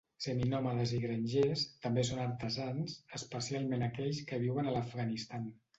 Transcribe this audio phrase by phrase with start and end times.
[0.25, 5.51] Seminòmades i grangers, també són artesans, especialment aquells que viuen a l'Afganistan.